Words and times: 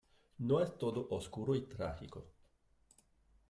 No 0.51 0.59
es 0.61 0.79
todo 0.79 1.09
oscuro 1.11 1.53
y 1.53 1.61
trágico. 1.61 2.25